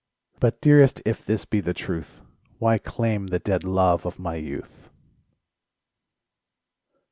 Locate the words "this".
1.23-1.45